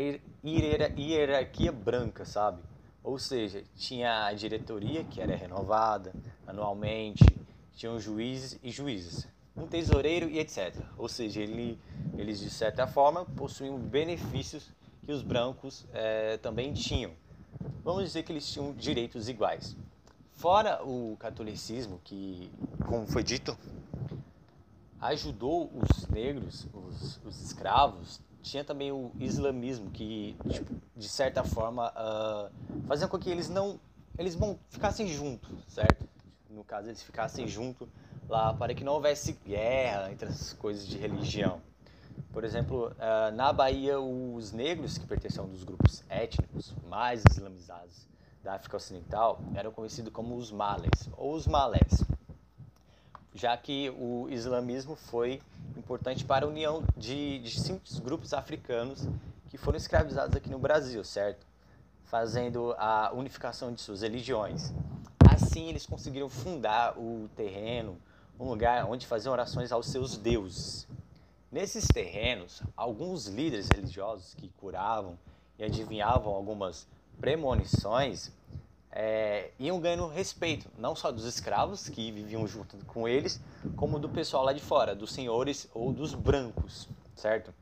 hierarquia 0.96 1.72
branca, 1.72 2.24
sabe? 2.24 2.62
Ou 3.02 3.18
seja, 3.18 3.64
tinha 3.74 4.26
a 4.26 4.32
diretoria 4.32 5.02
que 5.04 5.20
era 5.20 5.34
renovada 5.34 6.12
anualmente, 6.46 7.24
tinham 7.74 7.98
juízes 7.98 8.58
e 8.62 8.70
juízes, 8.70 9.26
um 9.58 9.66
tesoureiro 9.66 10.28
e 10.28 10.38
etc. 10.38 10.74
Ou 10.96 11.08
seja, 11.08 11.40
ele, 11.40 11.78
eles 12.16 12.40
de 12.40 12.50
certa 12.50 12.86
forma 12.86 13.24
possuíam 13.24 13.78
benefícios 13.78 14.70
que 15.04 15.12
os 15.12 15.22
brancos 15.22 15.86
é, 15.92 16.36
também 16.38 16.72
tinham 16.72 17.12
vamos 17.88 18.04
dizer 18.04 18.22
que 18.22 18.32
eles 18.32 18.46
tinham 18.46 18.72
direitos 18.74 19.28
iguais. 19.28 19.76
Fora 20.32 20.84
o 20.84 21.16
catolicismo, 21.18 22.00
que, 22.04 22.50
como 22.86 23.06
foi 23.06 23.22
dito, 23.22 23.56
ajudou 25.00 25.70
os 25.74 26.06
negros, 26.08 26.66
os, 26.72 27.18
os 27.24 27.40
escravos, 27.42 28.20
tinha 28.42 28.62
também 28.62 28.92
o 28.92 29.10
islamismo, 29.18 29.90
que, 29.90 30.36
tipo, 30.50 30.74
de 30.94 31.08
certa 31.08 31.42
forma, 31.42 31.90
uh, 31.90 32.86
fazia 32.86 33.08
com 33.08 33.18
que 33.18 33.30
eles 33.30 33.48
não 33.48 33.80
eles 34.18 34.34
bom, 34.34 34.58
ficassem 34.68 35.06
juntos, 35.06 35.48
certo? 35.68 36.06
No 36.50 36.64
caso, 36.64 36.88
eles 36.88 37.02
ficassem 37.02 37.46
juntos 37.46 37.88
lá 38.28 38.52
para 38.52 38.74
que 38.74 38.84
não 38.84 38.94
houvesse 38.94 39.32
guerra 39.46 40.10
entre 40.12 40.28
as 40.28 40.52
coisas 40.52 40.86
de 40.86 40.98
religião. 40.98 41.60
Por 42.32 42.44
exemplo, 42.44 42.92
uh, 42.92 43.34
na 43.34 43.52
Bahia, 43.52 43.98
os 43.98 44.52
negros 44.52 44.98
que 44.98 45.06
pertenciam 45.06 45.46
dos 45.46 45.64
grupos 45.64 46.04
étnicos 46.08 46.74
mais 46.88 47.22
islamizados 47.30 48.06
da 48.42 48.54
África 48.54 48.76
Ocidental 48.76 49.40
eram 49.54 49.72
conhecidos 49.72 50.12
como 50.12 50.36
os 50.36 50.52
males 50.52 51.08
ou 51.16 51.34
os 51.34 51.46
malés, 51.46 52.04
já 53.34 53.56
que 53.56 53.90
o 53.90 54.28
islamismo 54.30 54.94
foi 54.94 55.40
importante 55.76 56.24
para 56.24 56.44
a 56.44 56.48
união 56.48 56.82
de 56.96 57.38
distintos 57.38 57.98
grupos 57.98 58.34
africanos 58.34 59.06
que 59.48 59.56
foram 59.56 59.78
escravizados 59.78 60.36
aqui 60.36 60.50
no 60.50 60.58
Brasil, 60.58 61.02
certo? 61.04 61.46
Fazendo 62.04 62.74
a 62.78 63.10
unificação 63.14 63.72
de 63.72 63.80
suas 63.80 64.02
religiões. 64.02 64.72
Assim, 65.30 65.68
eles 65.68 65.86
conseguiram 65.86 66.28
fundar 66.28 66.98
o 66.98 67.28
terreno, 67.36 67.96
um 68.38 68.48
lugar 68.48 68.84
onde 68.88 69.06
faziam 69.06 69.32
orações 69.32 69.72
aos 69.72 69.86
seus 69.86 70.16
deuses. 70.16 70.86
Nesses 71.50 71.88
terrenos, 71.88 72.62
alguns 72.76 73.26
líderes 73.26 73.68
religiosos 73.68 74.34
que 74.34 74.48
curavam 74.60 75.18
e 75.58 75.64
adivinhavam 75.64 76.32
algumas 76.32 76.86
premonições 77.18 78.30
é, 78.90 79.50
iam 79.58 79.80
ganhando 79.80 80.06
respeito, 80.08 80.68
não 80.78 80.94
só 80.94 81.10
dos 81.10 81.24
escravos 81.24 81.88
que 81.88 82.10
viviam 82.10 82.46
junto 82.46 82.76
com 82.86 83.08
eles, 83.08 83.40
como 83.76 83.98
do 83.98 84.08
pessoal 84.08 84.44
lá 84.44 84.52
de 84.52 84.60
fora, 84.60 84.94
dos 84.94 85.12
senhores 85.12 85.68
ou 85.74 85.92
dos 85.92 86.14
brancos, 86.14 86.88
certo? 87.16 87.52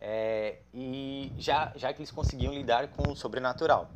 É, 0.00 0.58
e 0.72 1.32
já, 1.38 1.72
já 1.76 1.92
que 1.92 2.00
eles 2.00 2.10
conseguiam 2.10 2.52
lidar 2.52 2.88
com 2.88 3.12
o 3.12 3.16
sobrenatural 3.16 3.90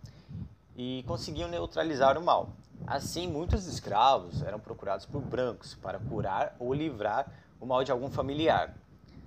e 0.77 1.05
conseguiam 1.07 1.49
neutralizar 1.49 2.17
o 2.17 2.23
mal. 2.25 2.49
Assim, 2.87 3.29
muitos 3.29 3.67
escravos 3.67 4.43
eram 4.43 4.59
procurados 4.59 5.07
por 5.07 5.21
brancos 5.21 5.75
para 5.75 5.99
curar 5.99 6.57
ou 6.59 6.75
livrar 6.75 7.31
o 7.61 7.67
mal 7.67 7.85
de 7.85 7.93
algum 7.93 8.11
familiar. 8.11 8.75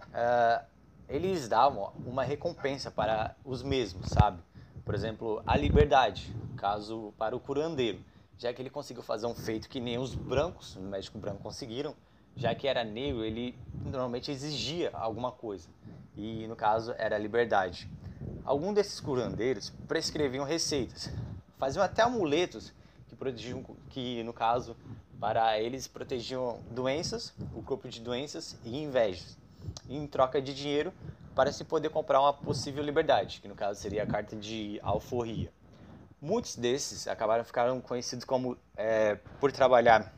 Uh, 0.10 0.66
eles 1.08 1.48
davam 1.48 1.94
uma 2.06 2.24
recompensa 2.24 2.90
para 2.90 3.36
os 3.46 3.62
mesmos, 3.62 4.10
sabe? 4.10 4.42
Por 4.84 4.94
exemplo, 4.96 5.42
a 5.46 5.56
liberdade, 5.56 6.36
caso 6.58 7.14
para 7.18 7.36
o 7.36 7.40
curandeiro, 7.40 8.00
já 8.38 8.54
que 8.54 8.62
ele 8.62 8.70
conseguiu 8.70 9.04
fazer 9.04 9.26
um 9.28 9.36
feito 9.36 9.70
que 9.70 9.80
nem 9.80 9.98
os 9.98 10.14
brancos, 10.14 10.76
o 10.76 10.82
médico 10.82 11.18
branco 11.18 11.42
conseguiram, 11.42 11.96
já 12.36 12.54
que 12.56 12.68
era 12.68 12.84
negro, 12.84 13.24
ele 13.24 13.58
normalmente 13.86 14.32
exigia 14.32 14.90
alguma 14.94 15.32
coisa, 15.32 15.70
e 16.18 16.48
no 16.48 16.56
caso 16.56 16.94
era 16.98 17.16
a 17.16 17.20
liberdade. 17.20 17.90
Alguns 18.44 18.76
desses 18.76 19.00
curandeiros 19.00 19.70
prescreviam 19.88 20.44
receitas, 20.44 21.10
faziam 21.58 21.84
até 21.84 22.02
amuletos 22.02 22.74
protegiam, 23.24 23.64
que 23.90 24.22
no 24.24 24.34
caso 24.34 24.76
para 25.20 25.60
eles 25.60 25.88
protegiam 25.88 26.60
doenças, 26.70 27.34
o 27.56 27.62
corpo 27.62 27.88
de 27.88 28.02
doenças 28.02 28.58
e 28.66 28.84
invejas, 28.84 29.38
em 29.90 30.06
troca 30.06 30.42
de 30.42 30.54
dinheiro 30.54 30.94
para 31.34 31.52
se 31.52 31.64
poder 31.64 31.90
comprar 31.90 32.20
uma 32.20 32.34
possível 32.34 32.84
liberdade, 32.84 33.40
que 33.42 33.48
no 33.48 33.56
caso 33.56 33.80
seria 33.80 34.04
a 34.04 34.06
carta 34.06 34.36
de 34.36 34.80
alforria. 34.84 35.52
Muitos 36.22 36.56
desses 36.56 37.08
acabaram 37.08 37.44
ficando 37.44 37.82
conhecidos 37.82 38.26
como 38.26 38.58
é, 38.76 39.16
por 39.40 39.52
trabalhar 39.52 40.14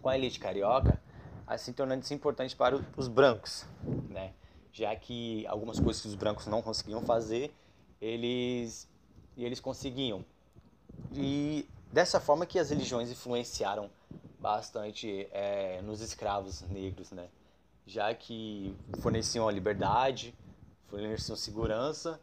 com 0.00 0.08
a 0.08 0.16
elite 0.16 0.38
carioca, 0.38 1.00
assim 1.46 1.72
tornando-se 1.72 2.14
importante 2.14 2.56
para 2.56 2.80
os 2.96 3.08
brancos, 3.08 3.66
né? 4.08 4.32
já 4.72 4.94
que 4.94 5.46
algumas 5.46 5.80
coisas 5.80 6.00
que 6.00 6.08
os 6.08 6.14
brancos 6.14 6.46
não 6.46 6.62
conseguiam 6.62 7.02
fazer, 7.02 7.52
eles 8.00 8.88
eles 9.36 9.60
conseguiam. 9.60 10.24
E 11.12 11.68
dessa 11.92 12.20
forma 12.20 12.46
que 12.46 12.58
as 12.58 12.70
religiões 12.70 13.10
influenciaram 13.10 13.90
bastante 14.38 15.28
é, 15.32 15.80
nos 15.82 16.00
escravos 16.00 16.62
negros, 16.62 17.10
né? 17.10 17.28
Já 17.86 18.14
que 18.14 18.76
forneciam 19.00 19.48
a 19.48 19.52
liberdade, 19.52 20.34
forneciam 20.88 21.36
segurança 21.36 22.20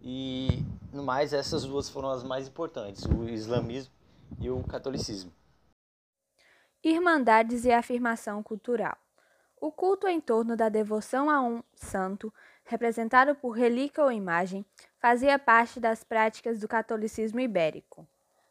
E, 0.00 0.62
no 0.92 1.02
mais, 1.02 1.32
essas 1.32 1.64
duas 1.64 1.88
foram 1.88 2.10
as 2.10 2.22
mais 2.22 2.46
importantes, 2.46 3.04
o 3.04 3.28
islamismo 3.28 3.92
e 4.38 4.48
o 4.48 4.62
catolicismo. 4.62 5.32
Irmandades 6.84 7.64
e 7.64 7.72
afirmação 7.72 8.40
cultural. 8.42 8.96
O 9.60 9.72
culto 9.72 10.06
em 10.06 10.20
torno 10.20 10.56
da 10.56 10.68
devoção 10.68 11.28
a 11.28 11.42
um 11.42 11.64
santo, 11.74 12.32
representado 12.64 13.34
por 13.34 13.50
relíquia 13.50 14.04
ou 14.04 14.12
imagem, 14.12 14.64
fazia 15.00 15.36
parte 15.36 15.80
das 15.80 16.04
práticas 16.04 16.60
do 16.60 16.68
catolicismo 16.68 17.40
ibérico. 17.40 18.06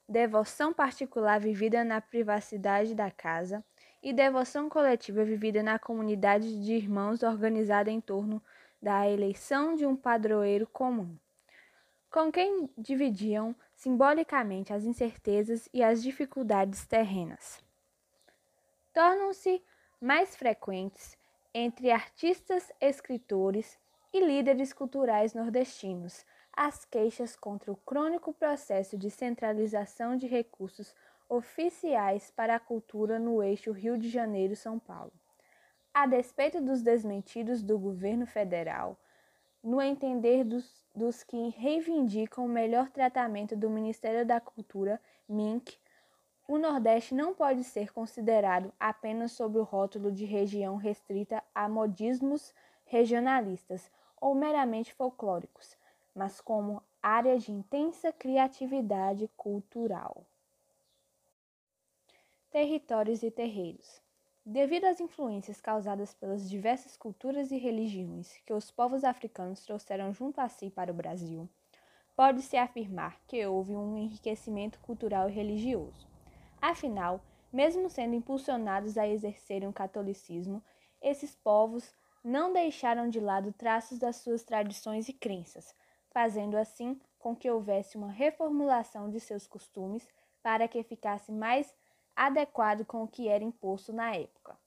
Devoção 0.09 0.71
particular 0.71 1.37
vivida 1.37 1.83
na 1.83 1.99
privacidade 1.99 2.95
da 2.95 3.11
casa 3.11 3.63
e 4.01 4.13
devoção 4.13 4.69
coletiva 4.69 5.23
vivida 5.25 5.61
na 5.61 5.77
comunidade 5.77 6.63
de 6.63 6.73
irmãos 6.73 7.23
organizada 7.23 7.91
em 7.91 7.99
torno 7.99 8.41
da 8.81 9.09
eleição 9.09 9.75
de 9.75 9.85
um 9.85 9.97
padroeiro 9.97 10.65
comum, 10.67 11.17
com 12.09 12.31
quem 12.31 12.69
dividiam 12.77 13.53
simbolicamente 13.75 14.71
as 14.71 14.85
incertezas 14.85 15.67
e 15.73 15.83
as 15.83 16.01
dificuldades 16.01 16.85
terrenas. 16.85 17.61
Tornam-se 18.93 19.61
mais 19.99 20.37
frequentes 20.37 21.17
entre 21.53 21.91
artistas, 21.91 22.71
escritores 22.79 23.77
e 24.13 24.21
líderes 24.21 24.71
culturais 24.71 25.33
nordestinos 25.33 26.25
as 26.57 26.83
queixas 26.83 27.35
contra 27.35 27.71
o 27.71 27.75
crônico 27.75 28.33
processo 28.33 28.97
de 28.97 29.11
centralização 29.11 30.17
de 30.17 30.25
recursos 30.25 30.95
oficiais 31.29 32.31
para 32.35 32.55
a 32.55 32.59
cultura 32.59 33.19
no 33.19 33.43
eixo 33.43 33.71
Rio 33.71 33.95
de 33.95 34.09
Janeiro-São 34.09 34.79
Paulo. 34.79 35.13
A 35.93 36.07
despeito 36.07 36.59
dos 36.59 36.81
desmentidos 36.81 37.61
do 37.61 37.77
governo 37.77 38.25
federal, 38.25 38.97
no 39.63 39.79
entender 39.79 40.43
dos, 40.43 40.83
dos 40.95 41.23
que 41.23 41.49
reivindicam 41.49 42.43
o 42.43 42.49
melhor 42.49 42.89
tratamento 42.89 43.55
do 43.55 43.69
Ministério 43.69 44.25
da 44.25 44.41
Cultura, 44.41 44.99
MINC, 45.29 45.77
o 46.47 46.57
Nordeste 46.57 47.13
não 47.13 47.35
pode 47.35 47.63
ser 47.63 47.93
considerado 47.93 48.73
apenas 48.79 49.31
sob 49.33 49.59
o 49.59 49.63
rótulo 49.63 50.11
de 50.11 50.25
região 50.25 50.75
restrita 50.75 51.43
a 51.53 51.69
modismos 51.69 52.51
regionalistas 52.85 53.91
ou 54.19 54.33
meramente 54.33 54.93
folclóricos, 54.93 55.76
mas 56.17 56.41
como 56.41 56.81
área 57.01 57.37
de 57.37 57.51
intensa 57.51 58.11
criatividade 58.11 59.29
cultural. 59.37 60.25
Territórios 62.49 63.21
e 63.21 63.29
terreiros. 63.29 64.01
Devido 64.43 64.85
às 64.85 64.99
influências 64.99 65.61
causadas 65.61 66.15
pelas 66.15 66.49
diversas 66.49 66.97
culturas 66.97 67.51
e 67.51 67.57
religiões 67.57 68.33
que 68.47 68.53
os 68.53 68.71
povos 68.71 69.03
africanos 69.03 69.63
trouxeram 69.63 70.11
junto 70.11 70.41
a 70.41 70.49
si 70.49 70.71
para 70.71 70.91
o 70.91 70.95
Brasil, 70.95 71.47
pode-se 72.15 72.57
afirmar 72.57 73.19
que 73.27 73.45
houve 73.45 73.75
um 73.75 73.95
enriquecimento 73.95 74.79
cultural 74.79 75.29
e 75.29 75.33
religioso. 75.33 76.07
Afinal, 76.59 77.21
mesmo 77.53 77.91
sendo 77.91 78.15
impulsionados 78.15 78.97
a 78.97 79.07
exercerem 79.07 79.69
o 79.69 79.73
catolicismo, 79.73 80.63
esses 80.99 81.35
povos 81.35 81.93
não 82.23 82.51
deixaram 82.51 83.07
de 83.07 83.19
lado 83.19 83.53
traços 83.53 83.99
das 83.99 84.15
suas 84.15 84.43
tradições 84.43 85.07
e 85.07 85.13
crenças, 85.13 85.75
fazendo 86.11 86.57
assim 86.57 86.99
com 87.19 87.35
que 87.35 87.49
houvesse 87.49 87.97
uma 87.97 88.11
reformulação 88.11 89.09
de 89.09 89.19
seus 89.19 89.47
costumes 89.47 90.07
para 90.41 90.67
que 90.67 90.83
ficasse 90.83 91.31
mais 91.31 91.75
adequado 92.15 92.85
com 92.85 93.03
o 93.03 93.07
que 93.07 93.27
era 93.27 93.43
imposto 93.43 93.93
na 93.93 94.15
época. 94.15 94.57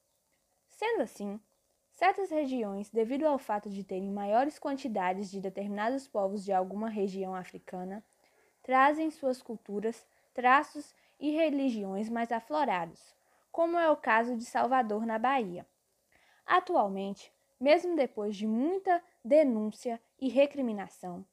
Sendo 0.69 1.03
assim, 1.03 1.41
certas 1.91 2.31
regiões, 2.31 2.91
devido 2.91 3.27
ao 3.27 3.39
fato 3.39 3.69
de 3.69 3.83
terem 3.83 4.11
maiores 4.11 4.59
quantidades 4.59 5.31
de 5.31 5.41
determinados 5.41 6.07
povos 6.07 6.45
de 6.45 6.53
alguma 6.53 6.89
região 6.89 7.35
africana, 7.35 8.05
trazem 8.63 9.11
suas 9.11 9.43
culturas, 9.43 10.07
traços 10.33 10.95
e 11.19 11.31
religiões 11.31 12.09
mais 12.09 12.31
aflorados, 12.31 13.15
como 13.51 13.79
é 13.79 13.91
o 13.91 13.97
caso 13.97 14.37
de 14.37 14.45
Salvador, 14.45 15.05
na 15.05 15.19
Bahia. 15.19 15.67
Atualmente, 16.47 17.33
mesmo 17.59 17.95
depois 17.95 18.37
de 18.37 18.47
muita 18.47 19.03
denúncia 19.25 20.01
e 20.19 20.29
recriminação, 20.29 21.25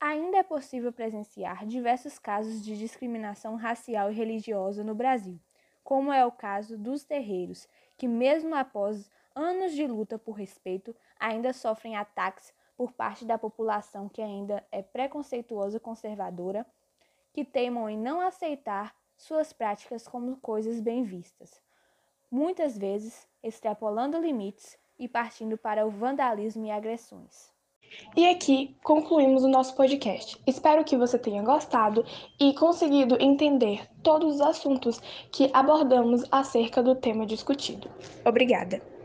ainda 0.00 0.38
é 0.38 0.42
possível 0.42 0.92
presenciar 0.92 1.66
diversos 1.66 2.18
casos 2.18 2.64
de 2.64 2.76
discriminação 2.78 3.56
racial 3.56 4.10
e 4.10 4.14
religiosa 4.14 4.84
no 4.84 4.94
Brasil 4.94 5.40
como 5.88 6.12
é 6.12 6.22
o 6.22 6.30
caso 6.30 6.76
dos 6.76 7.02
terreiros, 7.02 7.66
que, 7.96 8.06
mesmo 8.06 8.54
após 8.54 9.10
anos 9.34 9.72
de 9.72 9.86
luta 9.86 10.18
por 10.18 10.32
respeito, 10.32 10.94
ainda 11.18 11.50
sofrem 11.54 11.96
ataques 11.96 12.52
por 12.76 12.92
parte 12.92 13.24
da 13.24 13.38
população 13.38 14.06
que 14.06 14.20
ainda 14.20 14.62
é 14.70 14.82
preconceituosa 14.82 15.80
conservadora, 15.80 16.66
que 17.32 17.42
teimam 17.42 17.88
em 17.88 17.96
não 17.96 18.20
aceitar 18.20 18.94
suas 19.16 19.50
práticas 19.50 20.06
como 20.06 20.36
coisas 20.36 20.78
bem 20.78 21.04
vistas, 21.04 21.58
muitas 22.30 22.76
vezes 22.76 23.26
extrapolando 23.42 24.20
limites 24.20 24.78
e 24.98 25.08
partindo 25.08 25.56
para 25.56 25.86
o 25.86 25.90
vandalismo 25.90 26.66
e 26.66 26.70
agressões. 26.70 27.50
E 28.16 28.28
aqui 28.28 28.76
concluímos 28.82 29.44
o 29.44 29.48
nosso 29.48 29.74
podcast. 29.74 30.40
Espero 30.46 30.84
que 30.84 30.96
você 30.96 31.18
tenha 31.18 31.42
gostado 31.42 32.04
e 32.38 32.52
conseguido 32.54 33.16
entender 33.20 33.88
todos 34.02 34.36
os 34.36 34.40
assuntos 34.40 35.00
que 35.30 35.50
abordamos 35.52 36.24
acerca 36.30 36.82
do 36.82 36.94
tema 36.94 37.24
discutido. 37.24 37.88
Obrigada! 38.24 38.97